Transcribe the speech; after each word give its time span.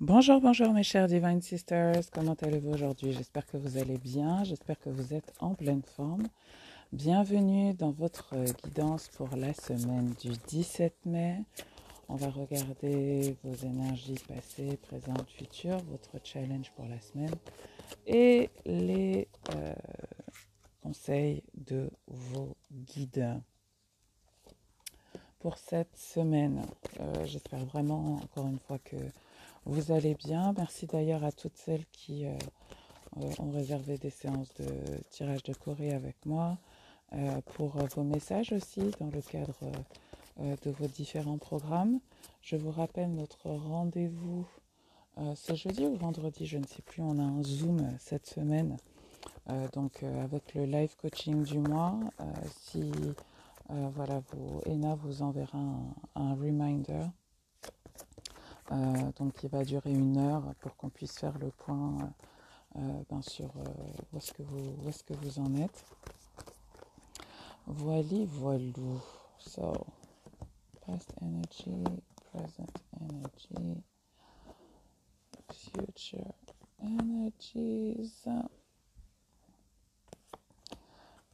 Bonjour, 0.00 0.40
bonjour 0.40 0.72
mes 0.72 0.84
chers 0.84 1.08
Divine 1.08 1.42
Sisters, 1.42 2.08
comment 2.12 2.36
allez-vous 2.40 2.70
aujourd'hui? 2.70 3.12
J'espère 3.12 3.44
que 3.44 3.56
vous 3.56 3.78
allez 3.78 3.98
bien, 3.98 4.44
j'espère 4.44 4.78
que 4.78 4.90
vous 4.90 5.12
êtes 5.12 5.34
en 5.40 5.54
pleine 5.54 5.82
forme. 5.82 6.28
Bienvenue 6.92 7.74
dans 7.74 7.90
votre 7.90 8.36
guidance 8.62 9.08
pour 9.08 9.28
la 9.34 9.52
semaine 9.54 10.14
du 10.20 10.30
17 10.46 10.94
mai. 11.04 11.42
On 12.08 12.14
va 12.14 12.28
regarder 12.28 13.36
vos 13.42 13.54
énergies 13.66 14.20
passées, 14.28 14.78
présentes, 14.82 15.28
futures, 15.30 15.78
votre 15.90 16.24
challenge 16.24 16.70
pour 16.76 16.86
la 16.86 17.00
semaine 17.00 17.34
et 18.06 18.50
les 18.66 19.26
euh, 19.56 19.74
conseils 20.80 21.42
de 21.56 21.90
vos 22.06 22.56
guides 22.70 23.40
pour 25.40 25.58
cette 25.58 25.96
semaine. 25.96 26.64
Euh, 27.00 27.24
j'espère 27.24 27.64
vraiment, 27.64 28.14
encore 28.22 28.46
une 28.46 28.60
fois, 28.60 28.78
que 28.78 28.96
vous 29.68 29.92
allez 29.92 30.14
bien. 30.14 30.54
Merci 30.56 30.86
d'ailleurs 30.86 31.24
à 31.24 31.30
toutes 31.30 31.56
celles 31.58 31.84
qui 31.92 32.24
euh, 32.24 32.32
euh, 33.18 33.30
ont 33.38 33.50
réservé 33.50 33.98
des 33.98 34.08
séances 34.08 34.52
de 34.54 34.66
tirage 35.10 35.42
de 35.42 35.52
Corée 35.52 35.92
avec 35.92 36.16
moi, 36.24 36.56
euh, 37.12 37.40
pour 37.54 37.76
vos 37.94 38.02
messages 38.02 38.52
aussi 38.52 38.90
dans 38.98 39.10
le 39.10 39.20
cadre 39.20 39.70
de 40.38 40.70
vos 40.70 40.86
différents 40.86 41.36
programmes. 41.36 42.00
Je 42.42 42.56
vous 42.56 42.70
rappelle 42.70 43.12
notre 43.12 43.50
rendez-vous 43.50 44.46
ce 45.34 45.54
jeudi 45.54 45.84
ou 45.84 45.96
vendredi, 45.96 46.46
je 46.46 46.58
ne 46.58 46.66
sais 46.66 46.80
plus, 46.82 47.02
on 47.02 47.18
a 47.18 47.22
un 47.22 47.42
Zoom 47.42 47.92
cette 47.98 48.26
semaine. 48.26 48.76
donc 49.72 50.04
avec 50.04 50.54
le 50.54 50.64
live 50.64 50.94
coaching 50.96 51.42
du 51.42 51.58
mois, 51.58 51.98
si 52.60 52.92
voilà, 53.68 54.22
vous, 54.30 54.60
Ena 54.64 54.94
vous 54.94 55.22
enverra 55.22 55.58
un 56.14 56.34
reminder 56.34 57.02
donc 58.70 59.42
il 59.42 59.48
va 59.48 59.64
durer 59.64 59.92
une 59.92 60.18
heure 60.18 60.54
pour 60.60 60.76
qu'on 60.76 60.90
puisse 60.90 61.18
faire 61.18 61.38
le 61.38 61.50
point 61.50 62.12
euh, 62.76 62.80
euh, 62.80 63.02
ben, 63.10 63.22
sur 63.22 63.50
où 64.12 64.16
est-ce 64.18 64.32
que, 64.32 65.14
vous, 65.14 65.38
en 65.38 65.54
êtes. 65.56 65.84
Voilà, 67.66 68.24
voilou. 68.26 69.00
So, 69.38 69.86
past 70.84 71.14
energy, 71.22 71.84
present 72.16 72.66
energy, 73.00 73.82
future 75.52 76.34
energies 76.82 78.28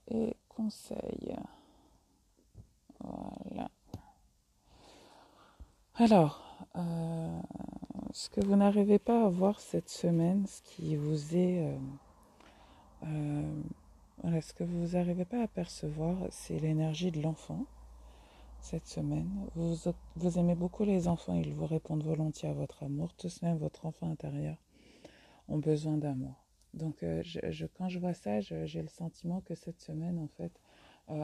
et 0.09 0.37
conseils. 0.48 1.37
Voilà. 3.00 3.70
Alors, 5.97 6.53
euh, 6.77 7.41
ce 8.12 8.29
que 8.29 8.41
vous 8.45 8.57
n'arrivez 8.57 8.98
pas 8.98 9.25
à 9.25 9.29
voir 9.29 9.61
cette 9.61 9.89
semaine, 9.89 10.47
ce 10.47 10.62
qui 10.62 10.97
vous 10.97 11.37
est... 11.37 11.67
Euh, 11.67 11.79
euh, 13.06 14.41
ce 14.41 14.55
que 14.55 14.65
vous 14.65 14.97
n'arrivez 14.97 15.25
pas 15.25 15.43
à 15.43 15.48
percevoir, 15.48 16.17
c'est 16.31 16.59
l'énergie 16.59 17.11
de 17.11 17.21
l'enfant 17.21 17.67
cette 18.61 18.87
semaine. 18.87 19.29
Vous, 19.55 20.39
aimez 20.39 20.55
beaucoup 20.55 20.84
les 20.84 21.09
enfants, 21.09 21.34
ils 21.34 21.53
vous 21.53 21.67
répondent 21.67 22.03
volontiers 22.03 22.48
à 22.48 22.55
votre 22.55 22.83
amour. 22.83 23.12
Tous 23.15 23.43
même 23.43 23.59
votre 23.59 23.84
enfant 23.84 24.11
intérieur 24.11 24.56
ont 25.49 25.59
besoin 25.59 25.99
d'amour. 25.99 26.34
Donc 26.73 27.05
quand 27.77 27.89
je 27.89 27.99
vois 27.99 28.15
ça, 28.15 28.41
j'ai 28.41 28.81
le 28.81 28.89
sentiment 28.89 29.43
que 29.43 29.55
cette 29.55 29.83
semaine, 29.83 30.19
en 30.19 30.28
fait, 30.28 30.59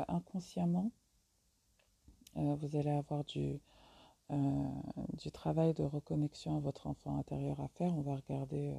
inconsciemment, 0.09 0.91
vous 2.35 2.77
allez 2.77 2.91
avoir 2.91 3.25
du, 3.25 3.59
euh, 4.31 4.65
du 5.19 5.33
travail 5.33 5.75
de 5.75 5.83
reconnexion 5.83 6.57
à 6.57 6.61
votre 6.61 6.87
enfant 6.87 7.19
intérieur 7.19 7.61
à 7.61 7.69
faire. 7.69 7.93
On 7.97 8.03
va 8.03 8.15
regarder 8.15 8.75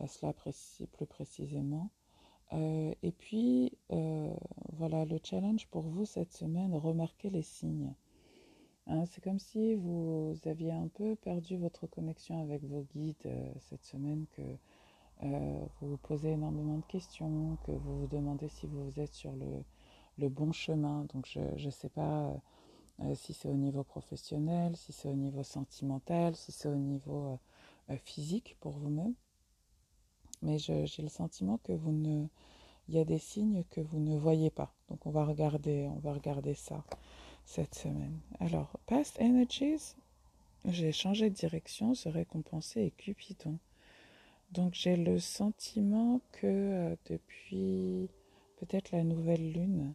euh, 0.00 0.06
cela 0.06 0.32
plus 0.32 1.06
précisément. 1.06 1.90
Euh, 2.54 2.94
et 3.02 3.12
puis, 3.12 3.76
voilà, 4.72 5.04
le 5.04 5.18
challenge 5.22 5.66
pour 5.66 5.82
vous 5.82 6.06
cette 6.06 6.32
semaine, 6.32 6.74
remarquez 6.74 7.28
les 7.28 7.42
signes. 7.42 7.92
Hein, 8.86 9.04
c'est 9.06 9.22
comme 9.22 9.38
si 9.38 9.74
vous 9.74 10.34
aviez 10.46 10.72
un 10.72 10.88
peu 10.88 11.16
perdu 11.16 11.58
votre 11.58 11.86
connexion 11.86 12.40
avec 12.40 12.64
vos 12.64 12.86
guides 12.94 13.28
cette 13.58 13.84
semaine, 13.84 14.24
que 14.32 14.42
vous 15.20 15.90
vous 15.90 15.96
posez 15.98 16.30
énormément 16.30 16.78
de 16.78 16.86
questions, 16.86 17.58
que 17.64 17.72
vous 17.72 18.00
vous 18.00 18.06
demandez 18.06 18.48
si 18.48 18.66
vous 18.66 18.98
êtes 18.98 19.12
sur 19.12 19.34
le 20.16 20.28
bon 20.30 20.52
chemin. 20.52 21.04
Donc, 21.12 21.26
je 21.26 21.66
ne 21.66 21.70
sais 21.70 21.90
pas 21.90 22.40
euh, 23.00 23.14
si 23.14 23.32
c'est 23.32 23.48
au 23.48 23.54
niveau 23.54 23.84
professionnel, 23.84 24.76
si 24.76 24.92
c'est 24.92 25.08
au 25.08 25.14
niveau 25.14 25.44
sentimental, 25.44 26.34
si 26.34 26.50
c'est 26.50 26.68
au 26.68 26.74
niveau 26.74 27.38
euh, 27.90 27.94
euh, 27.94 27.96
physique 27.98 28.56
pour 28.60 28.72
vous-même. 28.72 29.14
Mais 30.42 30.58
j'ai 30.58 30.86
le 31.02 31.08
sentiment 31.08 31.58
que 31.58 31.72
vous 31.72 31.92
ne, 31.92 32.26
il 32.88 32.94
y 32.94 32.98
a 32.98 33.04
des 33.04 33.18
signes 33.18 33.64
que 33.70 33.80
vous 33.80 33.98
ne 33.98 34.16
voyez 34.16 34.50
pas. 34.50 34.72
Donc 34.88 35.06
on 35.06 35.10
va 35.10 35.24
regarder, 35.24 35.88
on 35.88 35.98
va 35.98 36.12
regarder 36.12 36.54
ça 36.54 36.84
cette 37.44 37.74
semaine. 37.74 38.18
Alors, 38.40 38.78
past 38.86 39.20
energies, 39.20 39.96
j'ai 40.64 40.92
changé 40.92 41.30
de 41.30 41.34
direction, 41.34 41.94
se 41.94 42.08
récompenser 42.08 42.82
et 42.82 42.90
Cupidon. 42.92 43.58
Donc 44.52 44.74
j'ai 44.74 44.96
le 44.96 45.18
sentiment 45.18 46.20
que 46.32 46.96
depuis 47.06 48.08
peut-être 48.58 48.92
la 48.92 49.02
nouvelle 49.02 49.52
lune, 49.52 49.94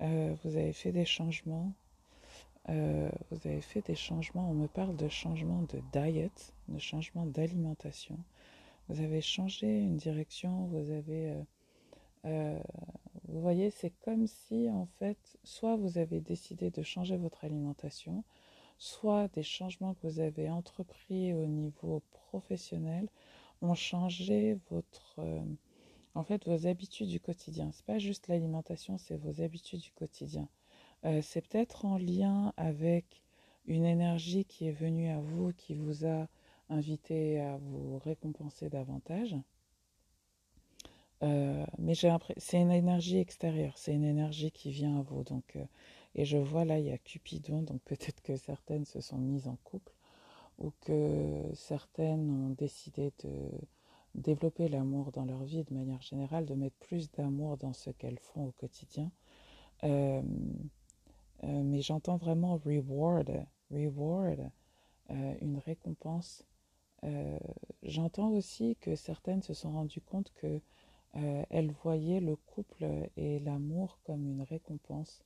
vous 0.00 0.56
avez 0.56 0.72
fait 0.72 0.92
des 0.92 1.04
changements 1.04 1.72
euh, 2.68 3.10
vous 3.30 3.48
avez 3.48 3.60
fait 3.60 3.86
des 3.86 3.94
changements, 3.94 4.50
on 4.50 4.54
me 4.54 4.66
parle 4.66 4.96
de 4.96 5.08
changement 5.08 5.62
de 5.62 5.80
diet, 5.92 6.52
de 6.68 6.78
changement 6.78 7.24
d'alimentation. 7.24 8.18
Vous 8.88 9.00
avez 9.00 9.20
changé 9.20 9.80
une 9.80 9.96
direction, 9.96 10.66
vous 10.66 10.90
avez... 10.90 11.30
Euh, 11.30 11.42
euh, 12.24 12.60
vous 13.28 13.40
voyez, 13.40 13.70
c'est 13.70 13.92
comme 14.04 14.26
si 14.26 14.68
en 14.70 14.86
fait, 14.98 15.18
soit 15.44 15.76
vous 15.76 15.98
avez 15.98 16.20
décidé 16.20 16.70
de 16.70 16.82
changer 16.82 17.16
votre 17.16 17.44
alimentation, 17.44 18.24
soit 18.78 19.28
des 19.28 19.42
changements 19.42 19.94
que 19.94 20.06
vous 20.06 20.20
avez 20.20 20.50
entrepris 20.50 21.32
au 21.32 21.46
niveau 21.46 22.02
professionnel 22.10 23.08
ont 23.60 23.74
changé 23.74 24.58
votre... 24.70 25.20
en 26.14 26.24
fait, 26.24 26.46
vos 26.46 26.66
habitudes 26.66 27.08
du 27.08 27.20
quotidien. 27.20 27.70
C'est 27.72 27.84
pas 27.84 27.98
juste 27.98 28.28
l'alimentation, 28.28 28.98
c'est 28.98 29.16
vos 29.16 29.42
habitudes 29.42 29.80
du 29.80 29.92
quotidien. 29.92 30.48
Euh, 31.04 31.20
c'est 31.22 31.46
peut-être 31.46 31.84
en 31.84 31.96
lien 31.96 32.52
avec 32.56 33.22
une 33.66 33.84
énergie 33.84 34.44
qui 34.44 34.66
est 34.68 34.72
venue 34.72 35.08
à 35.10 35.20
vous, 35.20 35.52
qui 35.52 35.74
vous 35.74 36.06
a 36.06 36.26
invité 36.70 37.40
à 37.40 37.56
vous 37.58 37.98
récompenser 37.98 38.68
davantage. 38.68 39.36
Euh, 41.22 41.64
mais 41.78 41.94
c'est 41.94 42.60
une 42.60 42.70
énergie 42.70 43.18
extérieure, 43.18 43.76
c'est 43.76 43.94
une 43.94 44.04
énergie 44.04 44.50
qui 44.52 44.70
vient 44.70 44.98
à 44.98 45.02
vous. 45.02 45.24
Donc, 45.24 45.56
euh, 45.56 45.64
et 46.14 46.24
je 46.24 46.38
vois 46.38 46.64
là, 46.64 46.78
il 46.78 46.86
y 46.86 46.92
a 46.92 46.98
Cupidon, 46.98 47.62
donc 47.62 47.80
peut-être 47.82 48.22
que 48.22 48.36
certaines 48.36 48.84
se 48.84 49.00
sont 49.00 49.18
mises 49.18 49.48
en 49.48 49.56
couple 49.64 49.92
ou 50.58 50.72
que 50.80 51.42
certaines 51.54 52.30
ont 52.30 52.50
décidé 52.50 53.12
de 53.24 53.32
développer 54.14 54.68
l'amour 54.68 55.12
dans 55.12 55.24
leur 55.24 55.44
vie 55.44 55.64
de 55.64 55.74
manière 55.74 56.02
générale, 56.02 56.46
de 56.46 56.54
mettre 56.54 56.76
plus 56.76 57.10
d'amour 57.12 57.56
dans 57.56 57.72
ce 57.72 57.90
qu'elles 57.90 58.18
font 58.18 58.46
au 58.46 58.52
quotidien. 58.52 59.10
Mais 61.42 61.80
j'entends 61.82 62.16
vraiment 62.16 62.56
reward, 62.56 63.44
reward, 63.70 64.50
euh, 65.10 65.34
une 65.40 65.58
récompense. 65.58 66.44
Euh, 67.04 67.38
j'entends 67.82 68.30
aussi 68.30 68.76
que 68.80 68.94
certaines 68.94 69.42
se 69.42 69.54
sont 69.54 69.72
rendues 69.72 70.00
compte 70.00 70.32
que 70.34 70.60
elles 71.50 71.72
voyaient 71.82 72.20
le 72.20 72.36
couple 72.36 72.86
et 73.16 73.40
l'amour 73.40 73.98
comme 74.04 74.28
une 74.28 74.42
récompense. 74.42 75.24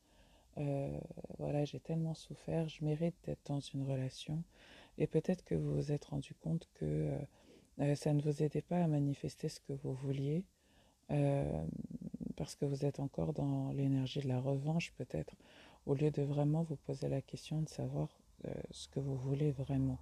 voilà, 1.38 1.64
j'ai 1.66 1.80
tellement 1.80 2.14
souffert, 2.14 2.66
je 2.68 2.82
mérite 2.84 3.16
d'être 3.24 3.44
dans 3.46 3.60
une 3.60 3.82
relation. 3.82 4.42
Et 4.96 5.06
peut-être 5.06 5.44
que 5.44 5.54
vous 5.54 5.74
vous 5.74 5.92
êtes 5.92 6.06
rendu 6.06 6.34
compte 6.34 6.66
que 6.74 7.10
ça 7.94 8.14
ne 8.14 8.22
vous 8.22 8.42
aidait 8.42 8.62
pas 8.62 8.82
à 8.82 8.86
manifester 8.86 9.50
ce 9.50 9.60
que 9.60 9.74
vous 9.74 9.92
vouliez, 9.92 10.44
parce 12.36 12.54
que 12.54 12.64
vous 12.64 12.86
êtes 12.86 13.00
encore 13.00 13.34
dans 13.34 13.72
l'énergie 13.72 14.20
de 14.20 14.28
la 14.28 14.40
revanche 14.40 14.92
peut-être, 14.96 15.34
au 15.86 15.94
lieu 15.94 16.10
de 16.10 16.22
vraiment 16.22 16.62
vous 16.62 16.76
poser 16.76 17.08
la 17.08 17.20
question 17.20 17.62
de 17.62 17.68
savoir 17.68 18.08
euh, 18.46 18.52
ce 18.70 18.88
que 18.88 19.00
vous 19.00 19.16
voulez 19.16 19.50
vraiment 19.52 19.98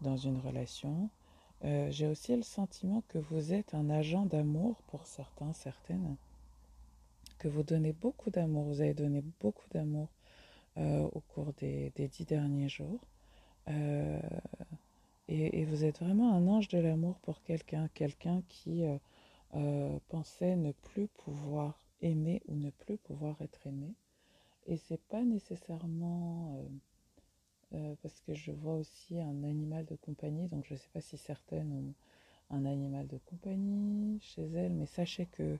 dans 0.00 0.16
une 0.16 0.38
relation. 0.38 1.10
Euh, 1.64 1.90
j'ai 1.90 2.06
aussi 2.06 2.36
le 2.36 2.42
sentiment 2.42 3.02
que 3.08 3.18
vous 3.18 3.52
êtes 3.52 3.74
un 3.74 3.90
agent 3.90 4.26
d'amour 4.26 4.82
pour 4.86 5.06
certains, 5.06 5.52
certaines, 5.52 6.16
que 7.38 7.48
vous 7.48 7.62
donnez 7.62 7.92
beaucoup 7.92 8.30
d'amour, 8.30 8.64
vous 8.64 8.80
avez 8.80 8.94
donné 8.94 9.22
beaucoup 9.40 9.68
d'amour 9.70 10.08
euh, 10.76 11.08
au 11.12 11.20
cours 11.20 11.52
des, 11.54 11.92
dix 11.96 12.24
derniers 12.24 12.68
jours. 12.68 13.00
Et, 15.30 15.60
et, 15.60 15.64
vous 15.66 15.84
êtes 15.84 15.98
vraiment 16.00 16.32
un 16.32 16.48
ange 16.48 16.68
de 16.68 16.78
l'amour 16.78 17.18
pour 17.18 17.42
quelqu'un, 17.42 17.88
quelqu'un 17.92 18.42
qui 18.48 18.82
pensait 20.08 20.56
ne 20.56 20.72
plus 20.72 21.08
pouvoir 21.08 21.78
aimer 22.00 22.40
ou 22.48 22.54
ne 22.54 22.70
plus 22.70 22.96
pouvoir 22.96 23.36
être 23.42 23.66
aimé 23.66 23.92
et 24.68 24.76
c'est 24.76 25.02
pas 25.08 25.24
nécessairement 25.24 26.54
euh, 26.54 26.68
euh, 27.74 27.94
parce 28.02 28.20
que 28.20 28.34
je 28.34 28.52
vois 28.52 28.74
aussi 28.74 29.20
un 29.20 29.42
animal 29.42 29.84
de 29.86 29.96
compagnie, 29.96 30.46
donc 30.48 30.64
je 30.66 30.74
ne 30.74 30.78
sais 30.78 30.88
pas 30.92 31.00
si 31.00 31.16
certaines 31.16 31.72
ont 31.72 31.94
un 32.50 32.64
animal 32.64 33.06
de 33.08 33.18
compagnie 33.18 34.20
chez 34.20 34.44
elles, 34.44 34.72
mais 34.72 34.86
sachez 34.86 35.26
que 35.26 35.58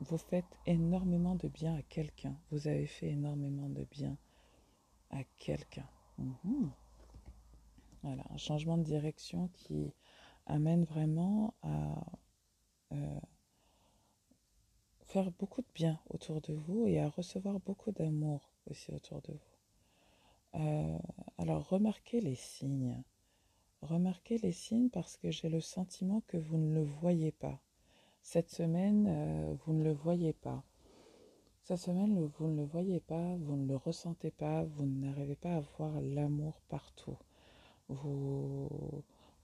vous 0.00 0.18
faites 0.18 0.58
énormément 0.66 1.34
de 1.34 1.48
bien 1.48 1.76
à 1.76 1.82
quelqu'un. 1.82 2.36
Vous 2.50 2.66
avez 2.66 2.86
fait 2.86 3.10
énormément 3.10 3.68
de 3.68 3.84
bien 3.90 4.16
à 5.10 5.22
quelqu'un. 5.38 5.86
Mhm. 6.18 6.70
Voilà, 8.02 8.24
un 8.30 8.36
changement 8.36 8.76
de 8.78 8.82
direction 8.82 9.48
qui 9.54 9.92
amène 10.46 10.84
vraiment 10.84 11.54
à 11.62 12.04
euh, 12.92 13.20
beaucoup 15.22 15.62
de 15.62 15.66
bien 15.74 15.98
autour 16.10 16.40
de 16.40 16.52
vous 16.52 16.86
et 16.86 17.00
à 17.00 17.08
recevoir 17.08 17.60
beaucoup 17.60 17.92
d'amour 17.92 18.50
aussi 18.66 18.92
autour 18.92 19.22
de 19.22 19.32
vous. 19.32 20.60
Euh, 20.60 20.98
alors 21.38 21.68
remarquez 21.68 22.20
les 22.20 22.34
signes. 22.34 23.02
Remarquez 23.82 24.38
les 24.38 24.52
signes 24.52 24.88
parce 24.88 25.16
que 25.16 25.30
j'ai 25.30 25.48
le 25.48 25.60
sentiment 25.60 26.22
que 26.26 26.36
vous 26.36 26.56
ne 26.56 26.74
le 26.74 26.82
voyez 26.82 27.32
pas. 27.32 27.60
Cette 28.22 28.50
semaine, 28.50 29.06
euh, 29.08 29.54
vous 29.64 29.72
ne 29.74 29.84
le 29.84 29.92
voyez 29.92 30.32
pas. 30.32 30.64
Cette 31.62 31.78
semaine, 31.78 32.18
vous 32.38 32.48
ne 32.48 32.56
le 32.56 32.64
voyez 32.64 33.00
pas, 33.00 33.36
vous 33.36 33.56
ne 33.56 33.66
le 33.66 33.76
ressentez 33.76 34.30
pas, 34.30 34.64
vous 34.64 34.86
n'arrivez 34.86 35.36
pas 35.36 35.56
à 35.56 35.60
voir 35.78 36.00
l'amour 36.00 36.60
partout. 36.68 37.16
Vous... 37.88 38.68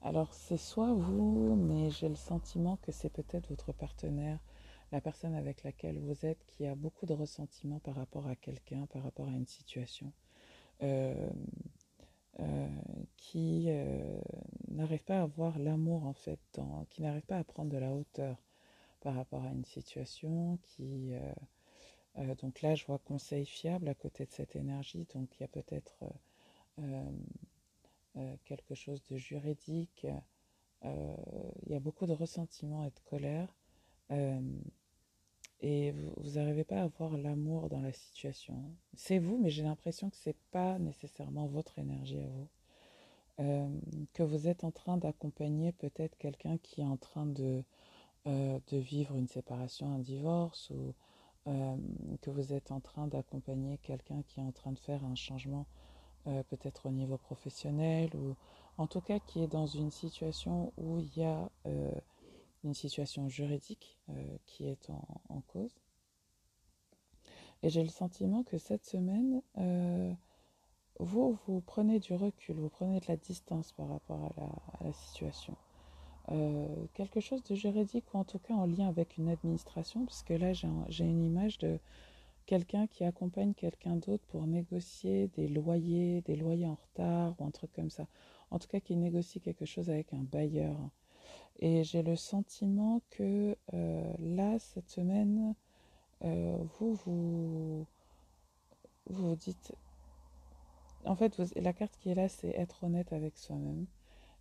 Alors 0.02 0.32
c'est 0.32 0.56
soit 0.56 0.94
vous, 0.94 1.56
mais 1.56 1.90
j'ai 1.90 2.08
le 2.08 2.16
sentiment 2.16 2.76
que 2.78 2.92
c'est 2.92 3.10
peut-être 3.10 3.48
votre 3.48 3.72
partenaire, 3.72 4.38
la 4.92 5.00
personne 5.00 5.34
avec 5.34 5.62
laquelle 5.62 5.98
vous 5.98 6.26
êtes, 6.26 6.44
qui 6.46 6.66
a 6.66 6.74
beaucoup 6.74 7.06
de 7.06 7.12
ressentiment 7.12 7.78
par 7.80 7.94
rapport 7.94 8.26
à 8.26 8.36
quelqu'un, 8.36 8.86
par 8.86 9.02
rapport 9.02 9.28
à 9.28 9.32
une 9.32 9.46
situation. 9.46 10.12
Euh, 10.82 11.30
euh, 12.38 12.68
qui 13.16 13.66
euh, 13.68 14.18
n'arrive 14.68 15.04
pas 15.04 15.20
à 15.20 15.26
voir 15.26 15.58
l'amour 15.58 16.06
en 16.06 16.14
fait, 16.14 16.60
qui 16.88 17.02
n'arrive 17.02 17.26
pas 17.26 17.36
à 17.36 17.44
prendre 17.44 17.70
de 17.70 17.76
la 17.76 17.92
hauteur 17.92 18.42
par 19.00 19.14
rapport 19.14 19.44
à 19.44 19.50
une 19.50 19.64
situation, 19.64 20.58
qui 20.62 21.12
donc 22.40 22.62
là 22.62 22.74
je 22.74 22.86
vois 22.86 22.98
conseil 22.98 23.44
fiable 23.44 23.88
à 23.88 23.94
côté 23.94 24.24
de 24.24 24.30
cette 24.30 24.56
énergie, 24.56 25.06
donc 25.12 25.28
il 25.36 25.40
y 25.42 25.44
a 25.44 25.48
peut-être 25.48 26.04
quelque 28.44 28.74
chose 28.74 29.02
de 29.10 29.16
juridique, 29.16 30.06
il 30.84 31.68
y 31.68 31.74
a 31.74 31.80
beaucoup 31.80 32.06
de 32.06 32.12
ressentiment 32.12 32.84
et 32.84 32.90
de 32.90 33.00
colère 33.04 33.54
et 35.62 35.92
vous 36.16 36.38
n'arrivez 36.38 36.64
pas 36.64 36.82
à 36.82 36.86
voir 36.86 37.16
l'amour 37.16 37.68
dans 37.68 37.80
la 37.80 37.92
situation. 37.92 38.54
C'est 38.94 39.18
vous, 39.18 39.38
mais 39.38 39.50
j'ai 39.50 39.62
l'impression 39.62 40.10
que 40.10 40.16
ce 40.16 40.30
n'est 40.30 40.36
pas 40.50 40.78
nécessairement 40.78 41.46
votre 41.46 41.78
énergie 41.78 42.20
à 42.20 42.28
vous. 42.28 42.48
Euh, 43.40 43.68
que 44.12 44.22
vous 44.22 44.48
êtes 44.48 44.64
en 44.64 44.70
train 44.70 44.98
d'accompagner 44.98 45.72
peut-être 45.72 46.16
quelqu'un 46.18 46.58
qui 46.58 46.82
est 46.82 46.86
en 46.86 46.98
train 46.98 47.24
de, 47.24 47.62
euh, 48.26 48.58
de 48.68 48.76
vivre 48.76 49.16
une 49.16 49.28
séparation, 49.28 49.94
un 49.94 49.98
divorce, 49.98 50.70
ou 50.70 50.94
euh, 51.46 51.76
que 52.20 52.30
vous 52.30 52.52
êtes 52.52 52.70
en 52.70 52.80
train 52.80 53.06
d'accompagner 53.06 53.78
quelqu'un 53.78 54.22
qui 54.28 54.40
est 54.40 54.42
en 54.42 54.52
train 54.52 54.72
de 54.72 54.78
faire 54.78 55.04
un 55.04 55.14
changement 55.14 55.66
peut-être 56.50 56.84
au 56.84 56.90
niveau 56.90 57.16
professionnel, 57.16 58.10
ou 58.14 58.36
en 58.76 58.86
tout 58.86 59.00
cas 59.00 59.18
qui 59.20 59.42
est 59.42 59.46
dans 59.46 59.66
une 59.66 59.90
situation 59.90 60.70
où 60.76 60.98
il 60.98 61.16
y 61.16 61.24
a 61.24 61.50
une 62.64 62.74
situation 62.74 63.28
juridique 63.28 63.98
euh, 64.10 64.36
qui 64.46 64.66
est 64.66 64.90
en, 65.28 65.40
cause. 65.48 65.74
Et 67.62 67.70
j'ai 67.70 67.82
le 67.82 67.88
sentiment 67.88 68.42
que 68.42 68.58
cette 68.58 68.84
semaine, 68.84 69.42
euh, 69.58 70.12
vous, 70.98 71.38
vous 71.46 71.60
prenez 71.60 71.98
du 72.00 72.14
recul, 72.14 72.56
vous 72.56 72.68
prenez 72.68 73.00
de 73.00 73.06
la 73.08 73.16
distance 73.16 73.72
par 73.72 73.88
rapport 73.88 74.32
à 74.80 74.84
la, 74.84 74.92
situation. 74.92 75.56
Euh, 76.30 76.86
quelque 76.94 77.20
chose 77.20 77.42
de 77.44 77.54
juridique 77.54 78.04
ou 78.14 78.18
en 78.18 78.24
tout 78.24 78.38
cas 78.38 78.54
en 78.54 78.66
lien 78.66 78.88
avec 78.88 79.16
une 79.16 79.28
administration, 79.28 80.04
parce 80.04 80.22
que 80.22 80.34
là 80.34 80.52
j'ai 80.52 81.04
une 81.04 81.24
image 81.24 81.58
de 81.58 81.80
quelqu'un 82.46 82.86
qui 82.86 83.04
accompagne 83.04 83.54
quelqu'un 83.54 83.96
d'autre 83.96 84.24
pour 84.28 84.46
négocier 84.46 85.28
des 85.28 85.48
loyers, 85.48 86.20
des 86.22 86.36
loyers 86.36 86.66
en 86.66 86.76
retard 86.76 87.34
ou 87.38 87.44
un 87.44 87.50
truc 87.50 87.72
comme 87.72 87.90
ça. 87.90 88.06
En 88.50 88.58
tout 88.58 88.68
cas 88.68 88.80
qui 88.80 88.96
négocie 88.96 89.40
quelque 89.40 89.64
chose 89.64 89.90
avec 89.90 90.12
un 90.12 90.22
bailleur. 90.22 90.76
Et 91.60 91.84
j'ai 91.84 92.02
le 92.02 92.16
sentiment 92.16 93.02
que 93.10 93.56
euh, 93.74 94.12
là, 94.18 94.58
cette 94.58 94.88
semaine, 94.88 95.54
euh, 96.24 96.56
vous, 96.78 96.94
vous, 97.04 97.86
vous 99.06 99.36
dites... 99.36 99.74
En 101.04 101.14
fait, 101.16 101.38
la 101.56 101.72
carte 101.72 101.96
qui 101.98 102.10
est 102.10 102.14
là, 102.14 102.28
c'est 102.28 102.48
être 102.50 102.84
honnête 102.84 103.12
avec 103.12 103.36
soi-même. 103.36 103.86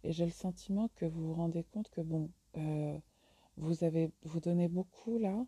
Et 0.04 0.14
j'ai 0.14 0.26
le 0.26 0.32
sentiment 0.32 0.90
que 0.96 1.06
vous 1.06 1.28
vous 1.28 1.34
rendez 1.34 1.64
compte 1.64 1.90
que, 1.90 2.02
bon, 2.02 2.30
euh, 2.58 2.98
vous 3.58 3.84
avez, 3.84 4.12
vous 4.24 4.40
donnez 4.40 4.70
beaucoup 4.70 5.18
là, 5.18 5.46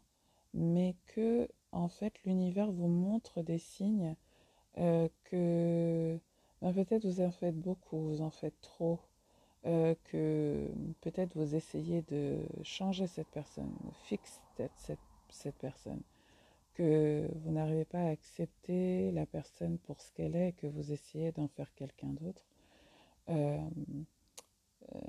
mais 0.53 0.95
que, 1.07 1.47
en 1.71 1.87
fait, 1.87 2.13
l'univers 2.25 2.69
vous 2.71 2.87
montre 2.87 3.41
des 3.41 3.59
signes 3.59 4.15
que 4.75 6.19
ben, 6.61 6.73
peut-être 6.73 7.05
vous 7.05 7.21
en 7.21 7.31
faites 7.31 7.59
beaucoup, 7.59 7.99
vous 7.99 8.21
en 8.21 8.29
faites 8.29 8.59
trop. 8.61 8.99
Euh, 9.67 9.93
que 10.05 10.71
peut-être 11.01 11.37
vous 11.37 11.53
essayez 11.53 12.01
de 12.09 12.39
changer 12.63 13.05
cette 13.05 13.27
personne, 13.27 13.71
fixer 14.05 14.39
cette, 14.57 14.97
cette, 15.29 15.55
personne, 15.57 16.01
que 16.73 17.29
vous 17.35 17.51
n'arrivez 17.51 17.85
pas 17.85 17.99
à 17.99 18.09
accepter 18.09 19.11
la 19.11 19.27
personne 19.27 19.77
pour 19.77 20.01
ce 20.01 20.11
qu'elle 20.13 20.35
est, 20.35 20.53
que 20.53 20.65
vous 20.65 20.91
essayez 20.91 21.31
d'en 21.31 21.47
faire 21.47 21.71
quelqu'un 21.75 22.07
d'autre. 22.07 22.43
Euh, 23.29 23.59
euh, 24.95 24.99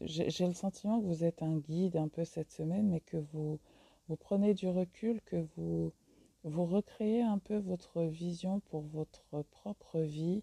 j'ai 0.00 0.46
le 0.46 0.54
sentiment 0.54 0.98
que 0.98 1.06
vous 1.06 1.22
êtes 1.22 1.42
un 1.42 1.58
guide 1.58 1.96
un 1.96 2.08
peu 2.08 2.24
cette 2.24 2.50
semaine, 2.50 2.88
mais 2.88 3.00
que 3.00 3.18
vous, 3.34 3.58
vous 4.08 4.16
prenez 4.16 4.54
du 4.54 4.68
recul, 4.68 5.20
que 5.26 5.44
vous, 5.56 5.92
vous 6.44 6.64
recréez 6.64 7.20
un 7.20 7.38
peu 7.38 7.58
votre 7.58 8.02
vision 8.04 8.60
pour 8.60 8.80
votre 8.80 9.42
propre 9.50 10.00
vie, 10.00 10.42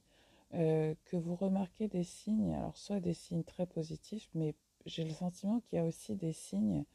euh, 0.55 0.95
que 1.05 1.15
vous 1.15 1.35
remarquez 1.35 1.87
des 1.87 2.03
signes, 2.03 2.55
alors 2.55 2.75
soit 2.75 2.99
des 2.99 3.13
signes 3.13 3.43
très 3.43 3.67
positifs, 3.67 4.29
mais 4.33 4.55
j'ai 4.85 5.03
le 5.03 5.13
sentiment 5.13 5.59
qu'il 5.59 5.77
y 5.77 5.79
a 5.79 5.85
aussi 5.85 6.15
des 6.15 6.33
signes 6.33 6.85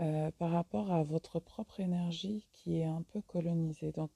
euh, 0.00 0.30
par 0.38 0.50
rapport 0.50 0.90
à 0.92 1.04
votre 1.04 1.38
propre 1.38 1.78
énergie 1.80 2.48
qui 2.52 2.80
est 2.80 2.84
un 2.84 3.02
peu 3.02 3.20
colonisée. 3.22 3.92
Donc, 3.92 4.10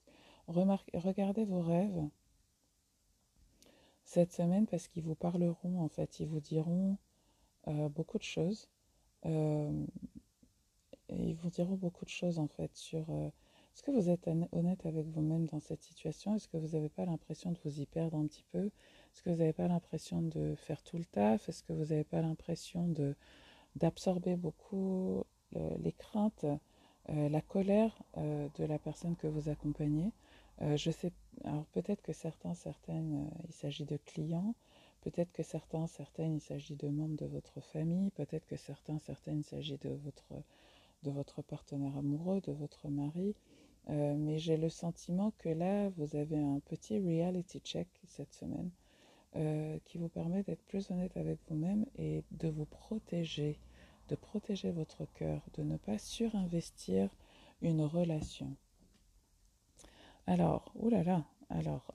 regardez 0.47 1.45
vos 1.45 1.61
rêves 1.61 2.09
cette 4.03 4.33
semaine 4.33 4.67
parce 4.67 4.87
qu'ils 4.87 5.03
vous 5.03 5.15
parleront, 5.15 5.81
en 5.81 5.87
fait, 5.87 6.19
ils 6.19 6.27
vous 6.27 6.41
diront 6.41 6.97
euh, 7.67 7.89
beaucoup 7.89 8.17
de 8.17 8.23
choses. 8.23 8.67
ils 9.23 9.87
vous 11.35 11.49
diront 11.49 11.75
beaucoup 11.75 12.05
de 12.05 12.09
choses, 12.09 12.39
en 12.39 12.47
fait, 12.47 12.75
sur 12.75 13.05
est-ce 13.77 13.83
que 13.83 13.91
vous 13.91 14.09
êtes 14.09 14.27
honnête 14.53 14.87
avec 14.87 15.05
vous-même 15.05 15.45
dans 15.45 15.59
cette 15.59 15.83
situation? 15.83 16.35
Est-ce 16.35 16.47
que 16.47 16.57
vous 16.57 16.69
n'avez 16.75 16.89
pas 16.89 17.05
l'impression 17.05 17.51
de 17.51 17.59
vous 17.63 17.79
y 17.79 17.85
perdre 17.85 18.17
un 18.17 18.25
petit 18.25 18.43
peu? 18.51 18.65
Est-ce 18.65 19.21
que 19.21 19.29
vous 19.29 19.35
n'avez 19.35 19.53
pas 19.53 19.67
l'impression 19.67 20.23
de 20.23 20.55
faire 20.55 20.81
tout 20.81 20.97
le 20.97 21.05
taf? 21.05 21.47
Est-ce 21.47 21.61
que 21.61 21.73
vous 21.73 21.85
n'avez 21.85 22.03
pas 22.03 22.23
l'impression 22.23 22.87
de 22.87 23.15
d'absorber 23.75 24.35
beaucoup 24.35 25.23
les 25.53 25.91
craintes, 25.91 26.47
euh, 27.09 27.29
la 27.29 27.41
colère 27.41 28.01
euh, 28.17 28.47
de 28.55 28.63
la 28.63 28.79
personne 28.79 29.15
que 29.15 29.27
vous 29.27 29.47
accompagnez? 29.47 30.11
Euh, 30.63 30.75
Je 30.75 30.89
sais, 30.89 31.11
alors 31.43 31.65
peut-être 31.67 32.01
que 32.01 32.13
certains, 32.13 32.55
certaines, 32.55 33.29
il 33.47 33.53
s'agit 33.53 33.85
de 33.85 33.97
clients. 33.97 34.55
Peut-être 35.01 35.31
que 35.31 35.43
certains, 35.43 35.85
certaines, 35.85 36.33
il 36.33 36.41
s'agit 36.41 36.75
de 36.75 36.87
membres 36.87 37.17
de 37.17 37.27
votre 37.27 37.61
famille. 37.61 38.09
Peut-être 38.09 38.47
que 38.47 38.55
certains, 38.57 38.97
certaines, 38.97 39.41
il 39.41 39.45
s'agit 39.45 39.77
de 39.77 39.89
votre, 40.03 40.33
de 41.03 41.11
votre 41.11 41.43
partenaire 41.43 41.95
amoureux, 41.95 42.41
de 42.41 42.53
votre 42.53 42.89
mari. 42.89 43.35
Euh, 43.89 44.15
mais 44.17 44.37
j'ai 44.37 44.57
le 44.57 44.69
sentiment 44.69 45.31
que 45.37 45.49
là, 45.49 45.89
vous 45.89 46.15
avez 46.15 46.37
un 46.37 46.59
petit 46.59 46.99
reality 46.99 47.59
check 47.59 47.87
cette 48.05 48.33
semaine 48.33 48.69
euh, 49.37 49.77
qui 49.85 49.97
vous 49.97 50.09
permet 50.09 50.43
d'être 50.43 50.63
plus 50.63 50.91
honnête 50.91 51.15
avec 51.15 51.39
vous-même 51.47 51.85
et 51.95 52.23
de 52.31 52.49
vous 52.49 52.65
protéger, 52.65 53.59
de 54.09 54.15
protéger 54.15 54.71
votre 54.71 55.05
cœur, 55.13 55.41
de 55.53 55.63
ne 55.63 55.77
pas 55.77 55.97
surinvestir 55.97 57.09
une 57.61 57.81
relation. 57.81 58.55
Alors, 60.25 60.71
oulala, 60.75 61.25
alors, 61.49 61.93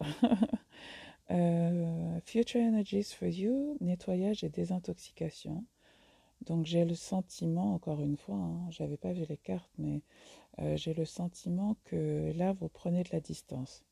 euh, 1.30 2.20
Future 2.25 2.62
Energies 2.62 3.12
for 3.14 3.28
You, 3.28 3.76
nettoyage 3.80 4.44
et 4.44 4.49
désintoxication. 4.49 5.64
Donc 6.46 6.66
j'ai 6.66 6.84
le 6.84 6.94
sentiment, 6.94 7.75
encore 7.75 8.00
une 8.00 8.16
fois, 8.16 8.37
hein, 8.37 8.66
j'avais 8.70 8.96
pas 8.96 9.12
vu 9.12 9.25
les 9.28 9.37
cartes, 9.37 9.70
mais 9.78 10.02
euh, 10.58 10.76
j'ai 10.76 10.92
le 10.92 11.04
sentiment 11.04 11.76
que 11.84 12.32
là, 12.37 12.52
vous 12.52 12.68
prenez 12.68 13.04
de 13.04 13.11
la 13.12 13.20
distance. 13.20 13.84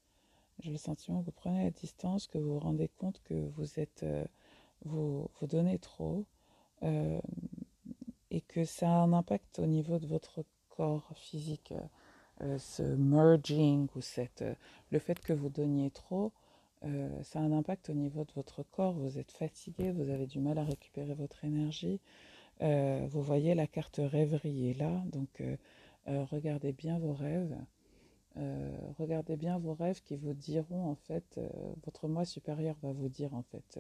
J'ai 0.61 0.73
le 0.73 0.79
sentiment 0.79 1.21
que 1.21 1.27
vous 1.27 1.33
prenez 1.33 1.65
la 1.65 1.71
distance, 1.71 2.27
que 2.27 2.39
vous 2.39 2.55
vous 2.55 2.59
rendez 2.59 2.89
compte 2.99 3.21
que 3.25 3.49
vous 3.57 3.79
êtes, 3.79 4.03
euh, 4.03 4.25
vous, 4.85 5.31
vous 5.41 5.47
donnez 5.47 5.79
trop, 5.79 6.27
euh, 6.83 7.21
et 8.31 8.41
que 8.41 8.65
ça 8.65 8.89
a 8.89 9.03
un 9.03 9.13
impact 9.13 9.61
au 9.61 9.67
niveau 9.67 9.99
de 9.99 10.07
votre 10.07 10.45
corps 10.69 11.11
physique. 11.15 11.75
ce 12.59 12.83
merging 12.83 13.87
ou 13.95 14.01
cette, 14.01 14.45
le 14.91 14.99
fait 14.99 15.21
que 15.21 15.33
vous 15.33 15.51
donniez 15.51 15.91
trop, 15.91 16.33
ça 17.23 17.39
a 17.39 17.43
un 17.43 17.53
impact 17.53 17.91
au 17.91 17.95
niveau 17.95 18.25
de 18.25 18.33
votre 18.33 18.63
corps. 18.63 18.95
Vous 18.95 19.19
êtes 19.19 19.33
fatigué, 19.33 19.91
vous 19.91 20.09
avez 20.11 20.27
du 20.27 20.41
mal 20.41 20.59
à 20.59 20.65
récupérer 20.65 21.15
votre 21.15 21.45
énergie. 21.45 22.01
Euh, 22.63 23.07
vous 23.11 23.23
voyez 23.23 23.55
la 23.55 23.67
carte 23.67 24.01
rêverie 24.03 24.71
est 24.71 24.79
là, 24.79 25.03
donc 25.07 25.43
regardez 26.07 26.73
bien 26.73 26.99
vos 26.99 27.13
rêves. 27.13 27.57
regardez 28.99 29.37
bien 29.37 29.59
vos 29.59 29.75
rêves 29.75 30.03
qui 30.03 30.17
vous 30.17 30.35
diront 30.35 30.91
en 30.91 30.95
fait, 30.95 31.41
votre 31.85 32.09
moi 32.09 32.25
supérieur 32.25 32.77
va 32.83 32.93
vous 32.93 33.09
dire 33.09 33.35
en 33.35 33.43
fait 33.43 33.79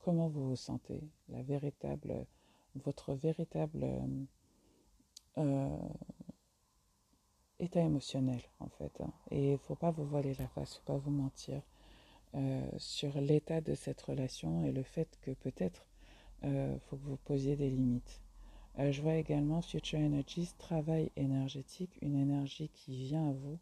comment 0.00 0.28
vous 0.28 0.48
vous 0.50 0.56
sentez, 0.56 1.00
votre 2.74 3.14
véritable 3.14 3.86
état 7.58 7.80
émotionnel 7.80 8.40
en 8.60 8.68
fait. 8.68 9.00
Hein. 9.00 9.12
Et 9.30 9.48
il 9.48 9.52
ne 9.52 9.56
faut 9.56 9.74
pas 9.74 9.90
vous 9.90 10.04
voiler 10.04 10.34
la 10.34 10.48
face, 10.48 10.72
il 10.72 10.74
ne 10.74 10.78
faut 10.78 10.92
pas 10.92 10.98
vous 10.98 11.10
mentir 11.10 11.62
euh, 12.34 12.60
sur 12.76 13.18
l'état 13.20 13.60
de 13.60 13.74
cette 13.74 14.00
relation 14.02 14.64
et 14.64 14.72
le 14.72 14.82
fait 14.82 15.18
que 15.22 15.30
peut-être 15.32 15.86
il 16.42 16.48
euh, 16.48 16.78
faut 16.80 16.96
que 16.96 17.04
vous 17.04 17.16
posiez 17.16 17.56
des 17.56 17.70
limites. 17.70 18.20
Euh, 18.78 18.92
je 18.92 19.00
vois 19.02 19.14
également 19.14 19.62
Future 19.62 19.98
Energies, 19.98 20.52
travail 20.58 21.10
énergétique, 21.16 21.98
une 22.02 22.16
énergie 22.16 22.68
qui 22.68 22.96
vient 22.96 23.30
à 23.30 23.32
vous. 23.32 23.58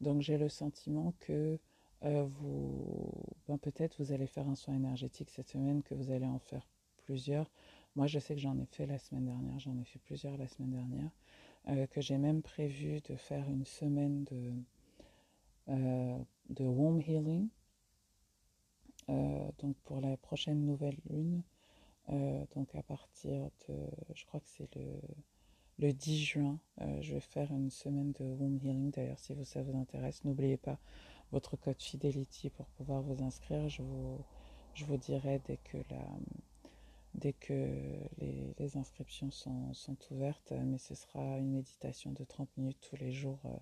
Donc 0.00 0.22
j'ai 0.22 0.38
le 0.38 0.48
sentiment 0.48 1.12
que 1.20 1.58
vous, 2.02 3.10
ben, 3.48 3.58
peut-être 3.58 3.96
vous 3.98 4.12
allez 4.12 4.28
faire 4.28 4.48
un 4.48 4.54
soin 4.54 4.74
énergétique 4.74 5.30
cette 5.30 5.48
semaine, 5.48 5.82
que 5.82 5.94
vous 5.94 6.12
allez 6.12 6.26
en 6.26 6.38
faire 6.38 6.64
plusieurs. 7.04 7.50
Moi, 7.96 8.06
je 8.06 8.18
sais 8.20 8.34
que 8.34 8.40
j'en 8.40 8.56
ai 8.58 8.66
fait 8.66 8.86
la 8.86 8.98
semaine 8.98 9.24
dernière, 9.24 9.58
j'en 9.58 9.76
ai 9.76 9.84
fait 9.84 9.98
plusieurs 9.98 10.36
la 10.36 10.46
semaine 10.46 10.70
dernière. 10.70 11.10
Euh, 11.68 11.86
que 11.86 12.00
j'ai 12.00 12.16
même 12.16 12.42
prévu 12.42 13.00
de 13.00 13.16
faire 13.16 13.48
une 13.48 13.64
semaine 13.64 14.24
de, 14.24 14.52
euh, 15.68 16.18
de 16.50 16.64
womb 16.64 17.00
healing. 17.00 17.48
Euh, 19.08 19.50
donc 19.58 19.76
pour 19.84 20.00
la 20.00 20.16
prochaine 20.16 20.64
nouvelle 20.64 20.98
lune, 21.10 21.42
donc 22.54 22.74
à 22.74 22.82
partir 22.82 23.50
de, 23.68 23.74
je 24.14 24.24
crois 24.26 24.40
que 24.40 24.48
c'est 24.48 24.74
le, 24.74 24.86
le 25.78 25.92
10 25.92 26.24
juin, 26.24 26.58
je 27.00 27.14
vais 27.14 27.20
faire 27.20 27.50
une 27.52 27.70
semaine 27.70 28.12
de 28.12 28.24
womb 28.24 28.58
healing. 28.62 28.90
D'ailleurs, 28.90 29.18
si 29.18 29.34
ça 29.44 29.62
vous 29.62 29.76
intéresse, 29.76 30.24
n'oubliez 30.24 30.56
pas 30.56 30.78
votre 31.32 31.56
code 31.56 31.80
Fidelity 31.80 32.50
pour 32.50 32.66
pouvoir 32.66 33.02
vous 33.02 33.22
inscrire. 33.22 33.68
Je 33.68 33.82
vous, 33.82 34.18
je 34.74 34.84
vous 34.86 34.96
dirai 34.96 35.40
dès 35.46 35.58
que 35.58 35.78
la, 35.90 36.04
dès 37.14 37.32
que 37.32 37.68
les, 38.18 38.76
inscriptions 38.76 39.30
sont, 39.30 39.96
ouvertes, 40.10 40.52
mais 40.52 40.78
ce 40.78 40.94
sera 40.94 41.38
une 41.38 41.52
méditation 41.52 42.12
de 42.12 42.24
30 42.24 42.48
minutes 42.56 42.78
tous 42.80 42.96
les 42.96 43.12
jours 43.12 43.40
euh, 43.44 43.56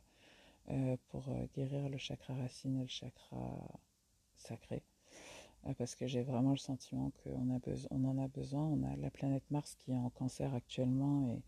euh, 0.70 0.96
pour 1.08 1.28
euh, 1.28 1.46
guérir 1.54 1.88
le 1.88 1.98
chakra 1.98 2.34
racine 2.34 2.76
et 2.76 2.82
le 2.82 2.88
chakra 2.88 3.80
sacré. 4.36 4.82
Parce 5.74 5.94
que 5.94 6.06
j'ai 6.06 6.22
vraiment 6.22 6.50
le 6.50 6.56
sentiment 6.56 7.12
qu'on 7.22 7.60
on 7.90 8.04
en 8.04 8.18
a 8.18 8.28
besoin. 8.28 8.62
On 8.62 8.82
a 8.84 8.96
la 8.96 9.10
planète 9.10 9.44
Mars 9.50 9.74
qui 9.76 9.92
est 9.92 9.98
en 9.98 10.10
cancer 10.10 10.54
actuellement 10.54 11.28
et 11.28 11.40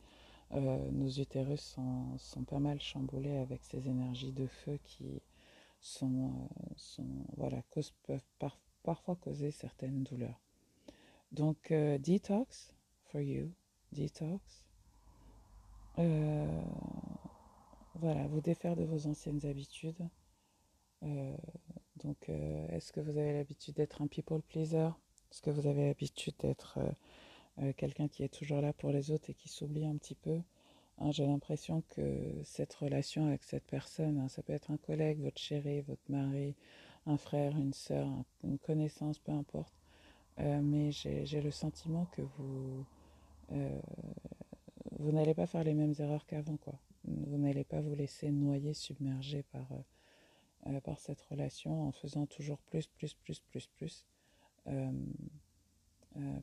nos 0.50 1.08
utérus 1.08 1.76
sont, 2.16 2.44
pas 2.44 2.58
mal 2.58 2.80
chamboulés 2.80 3.37
avec 3.37 3.62
ces 3.64 3.88
énergies 3.88 4.32
de 4.32 4.46
feu 4.46 4.78
qui 4.84 5.20
sont, 5.80 6.48
voilà, 7.37 7.62
peuvent 8.06 8.22
parfois 8.82 9.16
causer 9.16 9.50
certaines 9.50 10.02
douleurs. 10.02 10.40
Donc, 11.32 11.70
euh, 11.70 11.98
detox 11.98 12.72
for 13.04 13.20
you, 13.20 13.52
detox. 13.92 14.64
Euh, 15.98 16.62
voilà, 17.96 18.26
vous 18.28 18.40
défaire 18.40 18.76
de 18.76 18.84
vos 18.84 19.06
anciennes 19.06 19.44
habitudes. 19.44 20.08
Euh, 22.05 22.09
donc, 22.09 22.28
est-ce 22.71 22.93
que 22.93 23.00
vous 23.00 23.19
avez 23.19 23.33
l'habitude 23.33 23.75
d'être 23.75 24.02
un 24.02 24.07
people 24.07 24.43
pleaser? 24.43 24.90
Est-ce 25.31 25.43
que 25.43 25.50
vous 25.50 25.67
avez 25.67 25.87
l'habitude 25.87 26.35
d'être 26.40 26.78
quelqu'un 27.76 28.09
qui 28.09 28.23
est 28.23 28.28
toujours 28.28 28.61
là 28.61 28.73
pour 28.73 28.90
les 28.90 29.11
autres 29.11 29.31
et 29.31 29.35
qui 29.35 29.49
s'oublie 29.49 29.85
un 29.85 29.97
petit 29.97 30.14
peu? 30.14 30.40
Hein, 30.99 31.11
J'ai 31.11 31.26
l'impression 31.26 31.83
que 31.88 32.02
cette 32.45 32.75
relation 32.75 33.26
avec 33.26 33.45
cette 33.45 33.64
personne, 33.67 34.19
hein, 34.19 34.28
ça 34.28 34.43
peut 34.43 34.52
être 34.52 34.71
un 34.71 34.78
collègue, 34.78 35.21
votre 35.21 35.40
chéri, 35.40 35.83
votre 35.83 36.11
mari, 36.11 36.55
un 37.07 37.19
frère, 37.19 37.57
une 37.57 37.75
soeur, 37.75 38.09
une 38.43 38.59
connaissance, 38.59 39.19
peu 39.19 39.33
importe 39.33 39.75
euh, 40.40 40.61
mais 40.62 40.93
j'ai 40.93 41.40
le 41.40 41.50
sentiment 41.50 42.07
que 42.12 42.23
vous, 42.23 42.85
euh, 43.52 43.81
vous 44.99 45.12
n'allez 45.12 45.35
pas 45.35 45.47
faire 45.47 45.64
les 45.64 45.75
mêmes 45.75 45.95
erreurs 45.99 46.26
qu'avant. 46.26 46.57
quoi. 46.57 46.75
Vous 47.05 47.38
n'allez 47.38 47.64
pas 47.64 47.81
vous 47.81 47.95
laisser 47.95 48.31
noyer, 48.31 48.75
submerger 48.75 49.43
par, 49.50 49.67
euh, 50.67 50.81
par 50.81 50.99
cette 50.99 51.21
relation 51.23 51.88
en 51.88 51.93
faisant 51.93 52.27
toujours 52.27 52.59
plus, 52.59 52.87
plus, 52.87 53.15
plus, 53.15 53.41
plus, 53.41 53.67
plus. 53.77 54.07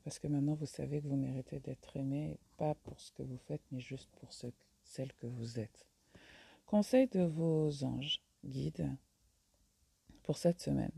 parce 0.03 0.19
que 0.19 0.27
maintenant, 0.27 0.53
vous 0.53 0.65
savez 0.65 1.01
que 1.01 1.07
vous 1.07 1.15
méritez 1.15 1.59
d'être 1.59 1.97
aimé, 1.97 2.37
pas 2.57 2.75
pour 2.75 2.99
ce 2.99 3.11
que 3.11 3.23
vous 3.23 3.37
faites, 3.37 3.61
mais 3.71 3.79
juste 3.79 4.09
pour 4.19 4.33
ce, 4.33 4.47
celle 4.83 5.13
que 5.13 5.27
vous 5.27 5.59
êtes. 5.59 5.85
Conseil 6.65 7.07
de 7.07 7.21
vos 7.21 7.83
anges, 7.83 8.21
guides, 8.43 8.89
pour 10.23 10.37
cette 10.37 10.59
semaine. 10.59 10.91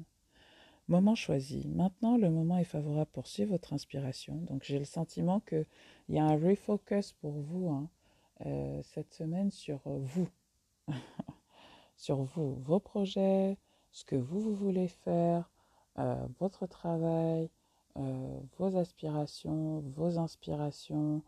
Moment 0.88 1.16
choisi. 1.16 1.68
Maintenant, 1.68 2.18
le 2.18 2.30
moment 2.30 2.58
est 2.58 2.64
favorable 2.64 3.12
pour 3.12 3.28
suivre 3.28 3.52
votre 3.52 3.74
inspiration. 3.74 4.36
Donc, 4.36 4.64
j'ai 4.64 4.80
le 4.80 4.86
sentiment 4.86 5.42
qu'il 5.42 5.66
y 6.08 6.18
a 6.18 6.24
un 6.24 6.38
refocus 6.38 7.12
pour 7.12 7.34
vous 7.34 7.70
hein, 7.70 7.90
euh, 8.46 8.82
cette 8.84 9.14
semaine 9.14 9.52
sur 9.52 9.82
euh, 9.88 10.00
vous. 10.00 10.30
sur 11.98 12.24
vous, 12.24 12.56
vos 12.64 12.80
projets, 12.80 13.58
ce 13.92 14.06
que 14.06 14.16
vous, 14.16 14.56
voulez 14.56 14.88
faire, 14.88 15.50
euh, 16.00 16.16
votre 16.40 16.68
travail, 16.68 17.50
vos 18.60 18.78
aspirations, 18.78 19.84
vos 19.96 20.20
inspirations, 20.20 21.24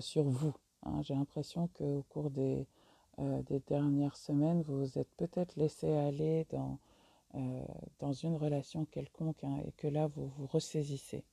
sur 0.00 0.24
vous. 0.24 0.54
Hein. 0.84 1.02
J'ai 1.02 1.14
l'impression 1.14 1.68
qu'au 1.74 2.02
cours 2.08 2.30
des, 2.30 2.66
des 3.18 3.60
dernières 3.68 4.16
semaines, 4.16 4.62
vous 4.62 4.78
vous 4.78 4.98
êtes 4.98 5.10
peut-être 5.18 5.56
laissé 5.56 5.92
aller 5.92 6.46
dans 6.50 6.78
euh, 7.34 7.62
dans 7.98 8.14
une 8.14 8.36
relation 8.36 8.86
quelconque 8.86 9.44
hein, 9.44 9.58
et 9.66 9.72
que 9.72 9.86
là 9.86 10.06
vous 10.06 10.28
vous 10.38 10.46
ressaisissez. 10.46 11.24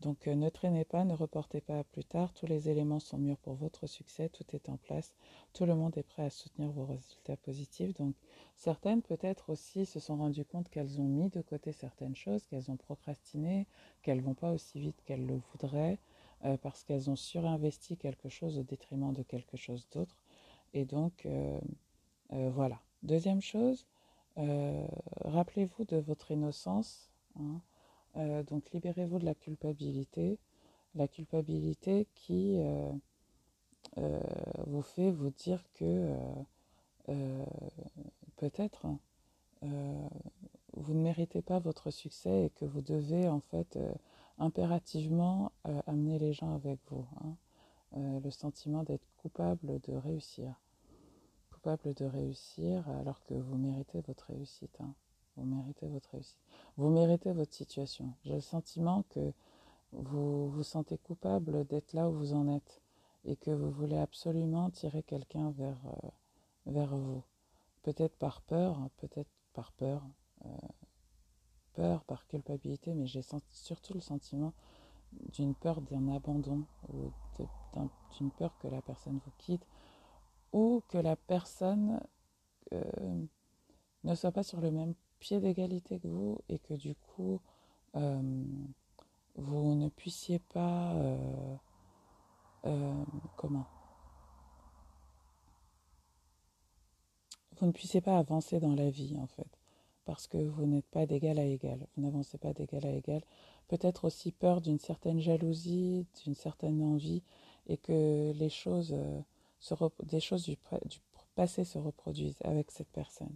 Donc 0.00 0.28
euh, 0.28 0.34
ne 0.34 0.48
traînez 0.48 0.84
pas, 0.84 1.04
ne 1.04 1.14
reportez 1.14 1.60
pas 1.60 1.78
à 1.78 1.84
plus 1.84 2.04
tard, 2.04 2.32
tous 2.34 2.46
les 2.46 2.68
éléments 2.68 3.00
sont 3.00 3.18
mûrs 3.18 3.38
pour 3.38 3.54
votre 3.54 3.86
succès, 3.86 4.28
tout 4.28 4.44
est 4.52 4.68
en 4.68 4.76
place, 4.76 5.14
tout 5.52 5.64
le 5.64 5.74
monde 5.74 5.96
est 5.96 6.02
prêt 6.02 6.24
à 6.24 6.30
soutenir 6.30 6.70
vos 6.70 6.84
résultats 6.84 7.36
positifs. 7.38 7.94
Donc 7.94 8.14
certaines 8.56 9.02
peut-être 9.02 9.50
aussi 9.50 9.86
se 9.86 9.98
sont 9.98 10.16
rendues 10.16 10.44
compte 10.44 10.68
qu'elles 10.68 11.00
ont 11.00 11.08
mis 11.08 11.30
de 11.30 11.40
côté 11.40 11.72
certaines 11.72 12.16
choses, 12.16 12.46
qu'elles 12.46 12.70
ont 12.70 12.76
procrastiné, 12.76 13.66
qu'elles 14.02 14.20
vont 14.20 14.34
pas 14.34 14.52
aussi 14.52 14.78
vite 14.78 15.02
qu'elles 15.06 15.26
le 15.26 15.40
voudraient, 15.52 15.98
euh, 16.44 16.56
parce 16.58 16.84
qu'elles 16.84 17.08
ont 17.08 17.16
surinvesti 17.16 17.96
quelque 17.96 18.28
chose 18.28 18.58
au 18.58 18.62
détriment 18.62 19.12
de 19.12 19.22
quelque 19.22 19.56
chose 19.56 19.88
d'autre. 19.92 20.16
Et 20.74 20.84
donc 20.84 21.26
voilà. 22.30 22.80
Deuxième 23.02 23.40
chose, 23.40 23.86
euh, 24.38 24.86
rappelez-vous 25.24 25.84
de 25.84 25.96
votre 25.96 26.30
innocence. 26.30 27.10
Hein. 27.38 27.60
Euh, 28.16 28.42
donc 28.42 28.70
libérez-vous 28.72 29.18
de 29.18 29.24
la 29.24 29.34
culpabilité. 29.34 30.38
La 30.94 31.08
culpabilité 31.08 32.06
qui 32.14 32.56
euh, 32.58 34.20
vous 34.66 34.82
fait 34.82 35.10
vous 35.10 35.30
dire 35.30 35.62
que 35.74 36.14
peut-être 38.36 38.86
vous 39.62 40.94
ne 40.94 41.02
méritez 41.02 41.42
pas 41.42 41.58
votre 41.58 41.90
succès 41.90 42.46
et 42.46 42.50
que 42.50 42.64
vous 42.64 42.80
devez 42.80 43.28
en 43.28 43.40
fait 43.40 43.78
impérativement 44.38 45.52
amener 45.86 46.18
les 46.18 46.32
gens 46.32 46.54
avec 46.54 46.78
vous. 46.90 47.06
Hein. 47.22 47.36
le 48.24 48.30
sentiment 48.30 48.82
d'être 48.84 49.06
coupable 49.18 49.80
de 49.80 49.94
réussir 49.94 50.54
de 51.84 52.04
réussir 52.04 52.88
alors 53.00 53.20
que 53.24 53.34
vous 53.34 53.56
méritez 53.56 54.00
votre 54.02 54.26
réussite. 54.26 54.76
Hein. 54.80 54.94
Vous 55.36 55.44
méritez 55.44 55.86
votre 55.88 56.10
réussite. 56.10 56.38
Vous 56.76 56.88
méritez 56.88 57.32
votre 57.32 57.52
situation. 57.52 58.12
J'ai 58.24 58.34
le 58.34 58.40
sentiment 58.40 59.04
que 59.10 59.32
vous 59.92 60.48
vous 60.48 60.62
sentez 60.62 60.98
coupable 60.98 61.64
d'être 61.66 61.92
là 61.92 62.08
où 62.08 62.12
vous 62.12 62.32
en 62.34 62.48
êtes 62.48 62.80
et 63.24 63.36
que 63.36 63.50
vous 63.50 63.70
voulez 63.70 63.98
absolument 63.98 64.70
tirer 64.70 65.02
quelqu'un 65.02 65.50
vers, 65.50 65.78
euh, 65.86 66.08
vers 66.66 66.96
vous. 66.96 67.22
Peut-être 67.82 68.16
par 68.16 68.40
peur, 68.40 68.88
peut-être 68.96 69.30
par 69.52 69.72
peur, 69.72 70.02
euh, 70.44 70.48
peur, 71.74 72.04
par 72.04 72.26
culpabilité, 72.26 72.94
mais 72.94 73.06
j'ai 73.06 73.22
surtout 73.50 73.94
le 73.94 74.00
sentiment 74.00 74.52
d'une 75.32 75.54
peur 75.54 75.80
d'un 75.80 76.08
abandon 76.08 76.64
ou 76.92 77.10
d'une 78.16 78.30
peur 78.30 78.56
que 78.58 78.68
la 78.68 78.82
personne 78.82 79.20
vous 79.24 79.32
quitte 79.38 79.66
ou 80.52 80.82
que 80.88 80.98
la 80.98 81.16
personne 81.16 82.00
euh, 82.72 83.24
ne 84.04 84.14
soit 84.14 84.32
pas 84.32 84.42
sur 84.42 84.60
le 84.60 84.70
même 84.70 84.94
pied 85.18 85.40
d'égalité 85.40 85.98
que 85.98 86.08
vous 86.08 86.38
et 86.48 86.58
que 86.58 86.74
du 86.74 86.94
coup 86.94 87.40
euh, 87.96 88.44
vous 89.36 89.74
ne 89.74 89.88
puissiez 89.88 90.38
pas 90.38 90.92
euh, 92.64 93.04
comment? 93.36 93.66
Vous 97.58 97.66
ne 97.66 97.72
puissiez 97.72 98.00
pas 98.00 98.18
avancer 98.18 98.60
dans 98.60 98.74
la 98.74 98.90
vie 98.90 99.16
en 99.18 99.26
fait 99.26 99.58
parce 100.06 100.28
que 100.28 100.38
vous 100.38 100.66
n'êtes 100.66 100.86
pas 100.86 101.04
d'égal 101.04 101.38
à 101.38 101.44
égal, 101.44 101.86
vous 101.96 102.02
n'avancez 102.02 102.38
pas 102.38 102.54
d'égal 102.54 102.86
à 102.86 102.92
égal. 102.92 103.22
Peut-être 103.68 104.04
aussi 104.04 104.30
peur 104.32 104.60
d'une 104.60 104.78
certaine 104.78 105.20
jalousie, 105.20 106.06
d'une 106.24 106.36
certaine 106.36 106.80
envie, 106.80 107.22
et 107.66 107.76
que 107.76 108.32
les 108.36 108.48
choses, 108.48 108.94
euh, 108.94 109.20
se 109.58 109.74
des 110.04 110.20
choses 110.20 110.44
du 110.44 110.56
passé 111.34 111.64
se 111.64 111.78
reproduisent 111.78 112.40
avec 112.44 112.70
cette 112.70 112.88
personne. 112.88 113.34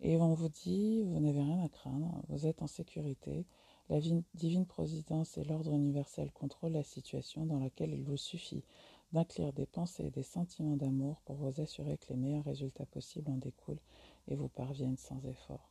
Et 0.00 0.16
on 0.16 0.34
vous 0.34 0.48
dit, 0.48 1.02
vous 1.04 1.20
n'avez 1.20 1.42
rien 1.42 1.64
à 1.64 1.68
craindre, 1.68 2.22
vous 2.28 2.46
êtes 2.46 2.62
en 2.62 2.66
sécurité. 2.66 3.46
La 3.88 4.00
divine 4.34 4.66
providence 4.66 5.38
et 5.38 5.44
l'ordre 5.44 5.72
universel 5.72 6.30
contrôlent 6.32 6.72
la 6.72 6.82
situation 6.82 7.46
dans 7.46 7.58
laquelle 7.58 7.94
il 7.94 8.02
vous 8.02 8.16
suffit 8.16 8.64
d'inclure 9.12 9.52
des 9.52 9.66
pensées 9.66 10.06
et 10.06 10.10
des 10.10 10.24
sentiments 10.24 10.76
d'amour 10.76 11.20
pour 11.24 11.36
vous 11.36 11.60
assurer 11.60 11.96
que 11.96 12.08
les 12.10 12.16
meilleurs 12.16 12.44
résultats 12.44 12.86
possibles 12.86 13.30
en 13.30 13.36
découlent 13.36 13.80
et 14.28 14.34
vous 14.34 14.48
parviennent 14.48 14.96
sans 14.98 15.24
effort. 15.24 15.70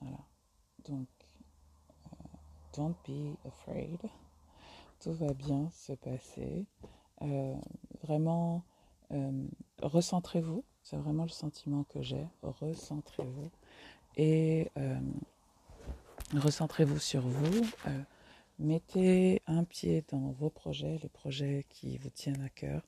Voilà. 0.00 0.20
Donc, 0.84 1.08
euh, 2.06 2.16
don't 2.76 2.94
be 3.06 3.36
afraid. 3.44 4.00
Tout 5.00 5.12
va 5.12 5.32
bien 5.34 5.68
se 5.70 5.92
passer. 5.92 6.66
Euh, 7.22 7.56
vraiment, 8.02 8.64
euh, 9.10 9.46
recentrez-vous. 9.82 10.64
C'est 10.84 10.96
vraiment 10.96 11.24
le 11.24 11.30
sentiment 11.30 11.84
que 11.84 12.00
j'ai. 12.02 12.26
Recentrez-vous. 12.42 13.50
Et 14.16 14.70
recentrez-vous 16.32 17.00
sur 17.00 17.22
vous. 17.22 17.66
Mettez 18.58 19.42
un 19.48 19.64
pied 19.64 20.04
dans 20.08 20.30
vos 20.30 20.48
projets, 20.48 20.98
les 21.02 21.08
projets 21.08 21.66
qui 21.68 21.98
vous 21.98 22.10
tiennent 22.10 22.42
à 22.42 22.48
cœur. 22.48 22.86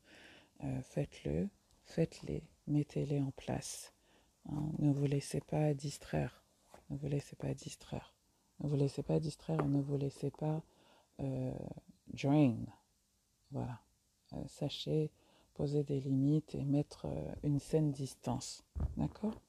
Euh, 0.63 0.81
faites-le, 0.83 1.49
faites-les, 1.85 2.45
mettez-les 2.69 3.21
en 3.21 3.33
place. 3.33 3.93
Hein. 4.49 4.71
Ne 4.79 4.93
vous 4.93 5.07
laissez 5.07 5.41
pas 5.41 5.75
distraire. 5.75 6.45
Ne 6.89 6.97
vous 6.97 7.09
laissez 7.09 7.35
pas 7.35 7.53
distraire. 7.53 8.15
Ne 8.61 8.69
vous 8.69 8.77
laissez 8.77 9.03
pas 9.03 9.19
distraire 9.19 9.61
et 9.61 9.69
ne 9.69 9.83
vous 9.83 9.97
laissez 9.97 10.31
pas 10.31 10.63
euh, 11.19 11.53
drain. 12.15 12.57
Voilà. 13.51 13.81
Euh, 14.35 14.45
sachez 14.47 15.11
poser 15.57 15.83
des 15.85 16.01
limites 16.01 16.55
et 16.55 16.65
mettre 16.65 17.07
une 17.43 17.59
saine 17.59 17.91
distance. 17.91 18.63
D'accord? 18.97 19.41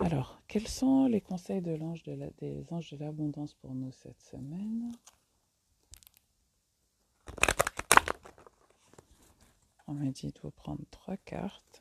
Alors, 0.00 0.38
quels 0.48 0.68
sont 0.68 1.06
les 1.06 1.20
conseils 1.20 1.62
de 1.62 1.76
des 2.38 2.72
anges 2.72 2.90
de 2.92 2.98
l'abondance 2.98 3.54
pour 3.54 3.74
nous 3.74 3.90
cette 3.92 4.20
semaine? 4.20 4.92
On 9.86 9.94
m'a 9.94 10.10
dit 10.10 10.28
de 10.28 10.40
vous 10.42 10.50
prendre 10.50 10.82
trois 10.90 11.16
cartes. 11.16 11.80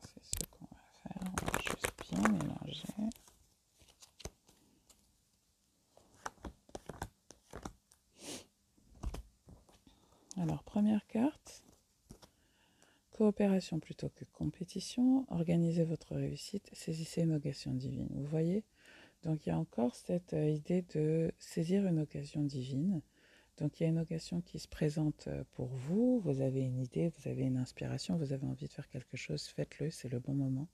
C'est 0.00 0.24
ce 0.24 0.46
qu'on 0.50 0.66
va 0.70 0.80
faire. 1.02 1.22
On 1.30 1.46
va 1.46 1.58
juste 1.60 1.92
bien 2.10 2.22
mélanger. 2.32 2.94
Alors, 10.36 10.62
première 10.64 11.06
carte. 11.06 11.43
Coopération 13.24 13.78
plutôt 13.78 14.10
que 14.10 14.26
compétition, 14.34 15.24
organisez 15.30 15.82
votre 15.82 16.14
réussite, 16.14 16.68
saisissez 16.74 17.22
une 17.22 17.32
occasion 17.32 17.72
divine. 17.72 18.10
Vous 18.10 18.26
voyez? 18.26 18.64
Donc 19.22 19.46
il 19.46 19.48
y 19.48 19.52
a 19.52 19.58
encore 19.58 19.94
cette 19.94 20.34
euh, 20.34 20.50
idée 20.50 20.84
de 20.94 21.32
saisir 21.38 21.86
une 21.86 22.00
occasion 22.00 22.42
divine. 22.42 23.00
Donc 23.56 23.80
il 23.80 23.84
y 23.84 23.86
a 23.86 23.88
une 23.88 23.98
occasion 23.98 24.42
qui 24.42 24.58
se 24.58 24.68
présente 24.68 25.28
euh, 25.28 25.42
pour 25.52 25.68
vous, 25.68 26.20
vous 26.20 26.42
avez 26.42 26.60
une 26.60 26.78
idée, 26.78 27.10
vous 27.16 27.30
avez 27.30 27.44
une 27.44 27.56
inspiration, 27.56 28.18
vous 28.18 28.34
avez 28.34 28.46
envie 28.46 28.68
de 28.68 28.72
faire 28.74 28.90
quelque 28.90 29.16
chose, 29.16 29.46
faites-le, 29.46 29.88
c'est 29.88 30.10
le 30.10 30.18
bon 30.18 30.34
moment. 30.34 30.68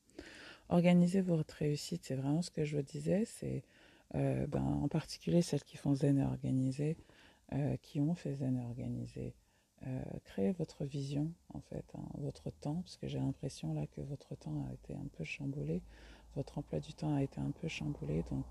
Organisez 0.70 1.20
votre 1.20 1.54
réussite, 1.54 2.04
c'est 2.04 2.16
vraiment 2.16 2.42
ce 2.42 2.50
que 2.50 2.64
je 2.64 2.76
vous 2.76 2.82
disais, 2.82 3.26
c'est 3.26 3.62
euh, 4.16 4.48
ben, 4.48 4.64
en 4.64 4.88
particulier 4.88 5.42
celles 5.42 5.62
qui 5.62 5.76
font 5.76 5.94
zen 5.94 6.20
organisé, 6.20 6.96
qui 7.82 8.00
ont 8.00 8.14
fait 8.14 8.34
zen 8.34 8.56
et 8.56 8.64
organisé, 8.64 9.34
euh, 9.86 10.02
créez 10.24 10.52
votre 10.52 10.84
vision, 10.84 11.32
en 11.54 11.60
fait, 11.60 11.84
hein, 11.94 12.06
votre 12.18 12.50
temps, 12.50 12.82
parce 12.82 12.96
que 12.96 13.08
j'ai 13.08 13.18
l'impression 13.18 13.72
là 13.72 13.86
que 13.86 14.02
votre 14.02 14.34
temps 14.34 14.66
a 14.68 14.74
été 14.74 14.94
un 14.94 15.06
peu 15.16 15.24
chamboulé, 15.24 15.82
votre 16.36 16.58
emploi 16.58 16.80
du 16.80 16.92
temps 16.92 17.14
a 17.14 17.22
été 17.22 17.40
un 17.40 17.50
peu 17.50 17.66
chamboulé, 17.66 18.22
donc 18.30 18.44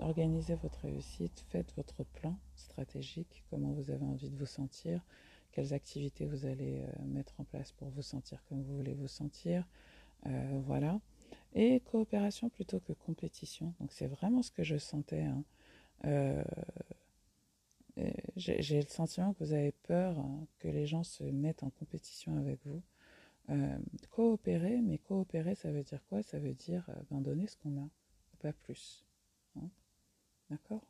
organisez 0.00 0.56
votre 0.56 0.80
réussite, 0.80 1.44
faites 1.48 1.72
votre 1.76 2.02
plan 2.04 2.36
stratégique, 2.56 3.44
comment 3.50 3.70
vous 3.70 3.90
avez 3.90 4.04
envie 4.04 4.30
de 4.30 4.36
vous 4.36 4.46
sentir, 4.46 5.00
quelles 5.52 5.72
activités 5.72 6.26
vous 6.26 6.44
allez 6.44 6.82
euh, 6.82 7.04
mettre 7.04 7.34
en 7.38 7.44
place 7.44 7.70
pour 7.70 7.88
vous 7.90 8.02
sentir 8.02 8.42
comme 8.48 8.60
vous 8.62 8.76
voulez 8.76 8.94
vous 8.94 9.08
sentir, 9.08 9.64
euh, 10.26 10.60
voilà. 10.66 11.00
Et 11.54 11.80
coopération 11.80 12.48
plutôt 12.48 12.80
que 12.80 12.92
compétition, 12.92 13.74
donc 13.78 13.92
c'est 13.92 14.08
vraiment 14.08 14.42
ce 14.42 14.50
que 14.50 14.64
je 14.64 14.76
sentais. 14.76 15.22
Hein. 15.22 15.44
J'ai 18.36 18.80
le 18.80 18.88
sentiment 18.88 19.32
que 19.32 19.44
vous 19.44 19.52
avez 19.52 19.72
peur 19.86 20.18
hein, 20.18 20.46
que 20.58 20.68
les 20.68 20.86
gens 20.86 21.04
se 21.04 21.22
mettent 21.22 21.62
en 21.62 21.70
compétition 21.70 22.36
avec 22.38 22.58
vous. 22.64 22.82
Euh, 23.50 23.78
coopérer, 24.10 24.80
mais 24.80 24.98
coopérer, 24.98 25.54
ça 25.54 25.70
veut 25.70 25.82
dire 25.82 26.00
quoi? 26.08 26.22
Ça 26.22 26.38
veut 26.38 26.54
dire 26.54 26.84
euh, 26.88 26.94
ben, 27.10 27.20
donner 27.20 27.46
ce 27.46 27.56
qu'on 27.58 27.76
a, 27.78 27.88
pas 28.40 28.52
plus. 28.52 29.04
Hein. 29.56 29.68
D'accord? 30.50 30.80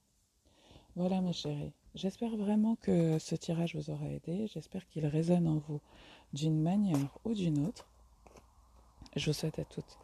Voilà 0.97 1.21
mes 1.21 1.33
chéris. 1.33 1.73
J'espère 1.95 2.37
vraiment 2.37 2.77
que 2.77 3.19
ce 3.19 3.35
tirage 3.35 3.75
vous 3.75 3.91
aura 3.91 4.09
aidé. 4.09 4.47
J'espère 4.47 4.87
qu'il 4.87 5.07
résonne 5.07 5.49
en 5.49 5.59
vous 5.59 5.81
d'une 6.33 6.61
manière 6.61 7.19
ou 7.25 7.35
d'une 7.35 7.67
autre. 7.67 7.89
Je 9.17 9.27
vous 9.27 9.33
souhaite 9.33 9.59
à 9.59 9.65
toutes 9.65 9.99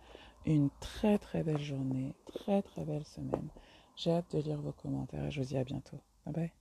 une 0.47 0.71
très 0.81 1.19
très 1.19 1.43
belle 1.43 1.61
journée, 1.61 2.15
très 2.27 2.63
très 2.63 2.85
belle 2.85 3.05
semaine. 3.05 3.49
J'ai 3.97 4.13
hâte 4.13 4.35
de 4.35 4.41
lire 4.41 4.61
vos 4.61 4.73
commentaires 4.73 5.27
et 5.27 5.31
je 5.31 5.41
vous 5.41 5.49
dis 5.49 5.59
à 5.59 5.65
bientôt. 5.65 6.01
Bye 6.25 6.35
bye. 6.35 6.60